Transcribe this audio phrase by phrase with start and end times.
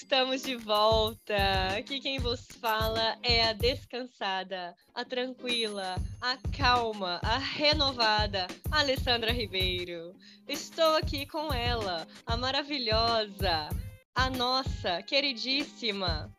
[0.00, 1.36] Estamos de volta.
[1.76, 10.14] Aqui quem vos fala é a descansada, a tranquila, a calma, a renovada Alessandra Ribeiro.
[10.46, 13.68] Estou aqui com ela, a maravilhosa,
[14.14, 16.32] a nossa queridíssima.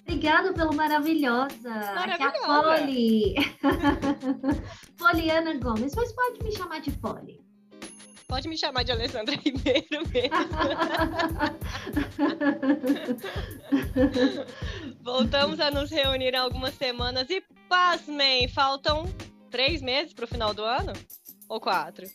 [0.00, 1.68] Obrigada pelo maravilhosa.
[1.68, 2.24] Maravilhosa.
[2.24, 3.34] Aqui é a Poli.
[4.96, 7.48] Poliana Gomes, mas pode me chamar de Poli.
[8.28, 10.36] Pode me chamar de Alessandra Ribeiro mesmo.
[15.00, 19.06] Voltamos a nos reunir há algumas semanas e, pasmem, faltam
[19.50, 20.92] três meses para o final do ano?
[21.48, 22.06] Ou quatro?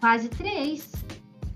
[0.00, 0.90] Quase três.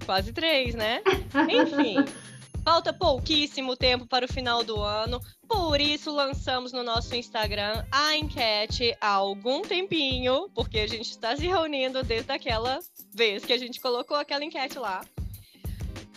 [0.06, 1.02] Quase três, né?
[1.50, 1.96] Enfim.
[2.70, 8.16] Falta pouquíssimo tempo para o final do ano, por isso lançamos no nosso Instagram a
[8.16, 12.78] enquete há algum tempinho, porque a gente está se reunindo desde aquela
[13.12, 15.04] vez que a gente colocou aquela enquete lá.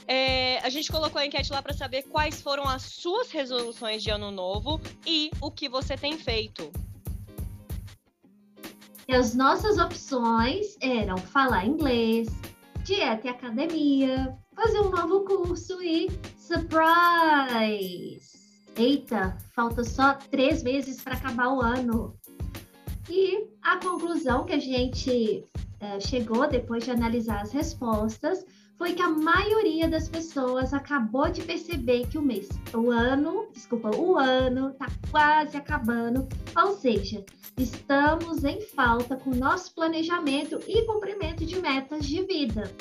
[0.07, 4.11] É, a gente colocou a enquete lá para saber quais foram as suas resoluções de
[4.11, 6.71] ano novo e o que você tem feito.
[9.09, 12.27] As nossas opções eram falar inglês,
[12.83, 16.07] dieta e academia, fazer um novo curso e
[16.53, 18.31] surprise!
[18.75, 22.15] Eita, falta só três meses para acabar o ano.
[23.09, 25.43] E a conclusão que a gente
[25.81, 28.45] uh, chegou depois de analisar as respostas
[28.77, 33.95] foi que a maioria das pessoas acabou de perceber que o mês, o ano, desculpa,
[33.95, 37.23] o ano está quase acabando, ou seja,
[37.57, 42.71] estamos em falta com nosso planejamento e cumprimento de metas de vida.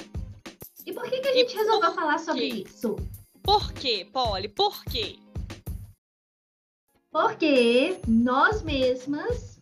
[0.86, 2.96] E por que, que a gente resolveu falar sobre isso?
[3.42, 4.48] Por quê, Polly?
[4.48, 5.18] Por quê?
[7.10, 9.60] Porque nós mesmas,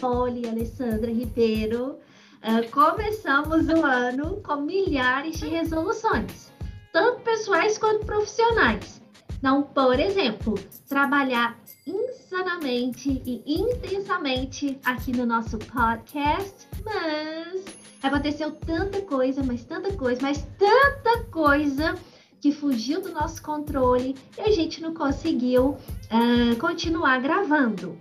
[0.00, 1.98] Polly Alessandra Ribeiro,
[2.42, 6.52] uh, começamos o ano com milhares de resoluções,
[6.92, 9.00] tanto pessoais quanto profissionais.
[9.38, 10.54] Então, por exemplo,
[10.88, 17.64] trabalhar insanamente e intensamente aqui no nosso podcast, mas
[18.02, 21.94] aconteceu tanta coisa, mas tanta coisa, mas tanta coisa
[22.40, 28.00] que fugiu do nosso controle e a gente não conseguiu uh, continuar gravando.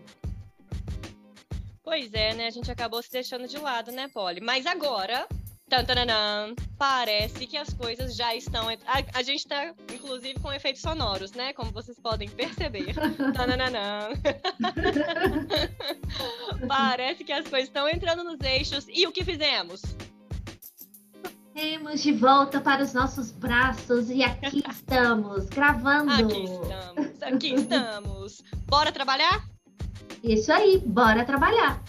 [1.84, 2.48] Pois é, né?
[2.48, 4.40] A gente acabou se deixando de lado, né, Polly?
[4.40, 5.28] Mas agora,
[5.68, 8.70] tantanana, parece que as coisas já estão.
[8.70, 8.76] A,
[9.16, 11.52] a gente está, inclusive, com efeitos sonoros, né?
[11.54, 12.94] Como vocês podem perceber.
[13.36, 14.10] Tananana.
[16.68, 18.86] parece que as coisas estão entrando nos eixos.
[18.88, 19.82] E o que fizemos?
[21.60, 26.14] Temos de volta para os nossos braços e aqui estamos, gravando.
[26.14, 28.44] Aqui estamos, aqui estamos.
[28.66, 29.46] Bora trabalhar?
[30.24, 31.84] Isso aí, bora trabalhar.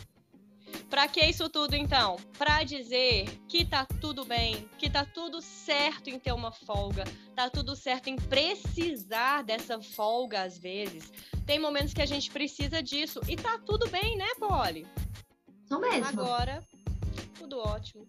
[0.89, 2.17] Para que isso tudo então?
[2.37, 7.05] Para dizer que tá tudo bem, que tá tudo certo em ter uma folga,
[7.37, 11.13] tá tudo certo em precisar dessa folga às vezes.
[11.47, 14.85] Tem momentos que a gente precisa disso e tá tudo bem, né, Polly?
[15.65, 16.07] Isso mesmo.
[16.07, 16.61] Agora,
[17.39, 18.05] tudo ótimo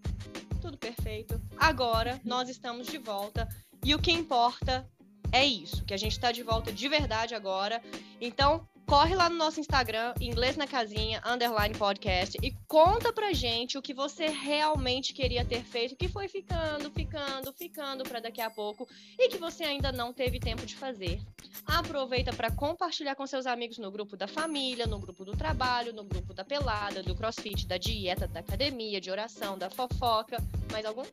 [0.61, 1.41] tudo perfeito.
[1.57, 3.49] Agora nós estamos de volta
[3.83, 4.87] e o que importa
[5.31, 7.81] é isso, que a gente está de volta de verdade agora.
[8.19, 13.77] Então, corre lá no nosso Instagram, inglês na casinha, underline podcast, e conta pra gente
[13.77, 18.49] o que você realmente queria ter feito, que foi ficando, ficando, ficando para daqui a
[18.49, 18.85] pouco
[19.17, 21.21] e que você ainda não teve tempo de fazer.
[21.65, 26.03] Aproveita para compartilhar com seus amigos no grupo da família, no grupo do trabalho, no
[26.03, 30.35] grupo da pelada, do crossfit, da dieta, da academia, de oração, da fofoca.
[30.69, 31.05] Mais algum?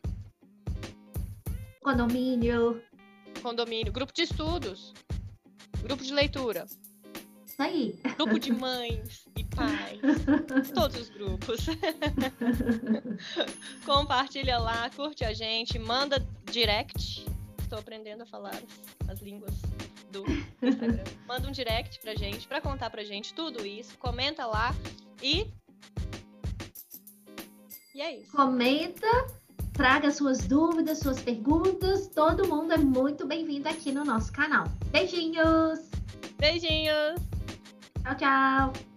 [1.80, 2.82] Condomínio.
[3.40, 3.92] Condomínio.
[3.92, 4.92] Grupo de estudos.
[5.80, 6.66] Grupo de leitura.
[7.58, 7.98] Isso aí.
[8.16, 9.98] Grupo de mães e pais.
[10.72, 11.66] Todos os grupos.
[13.84, 17.26] Compartilha lá, curte a gente, manda direct.
[17.60, 18.62] Estou aprendendo a falar
[19.08, 19.52] as línguas
[20.12, 20.24] do
[20.62, 21.02] Instagram.
[21.26, 23.98] Manda um direct pra gente, pra contar pra gente tudo isso.
[23.98, 24.72] Comenta lá
[25.20, 25.48] e.
[27.92, 28.30] E é isso.
[28.30, 29.26] Comenta,
[29.72, 32.06] traga suas dúvidas, suas perguntas.
[32.06, 34.68] Todo mundo é muito bem-vindo aqui no nosso canal.
[34.92, 35.80] Beijinhos!
[36.38, 37.37] Beijinhos!
[38.02, 38.87] 拜拜。